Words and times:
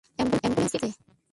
Ambulance 0.19 0.71
কে 0.71 0.77
আছে? 0.77 0.87